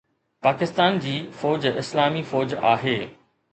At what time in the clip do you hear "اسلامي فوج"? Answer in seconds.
1.83-2.59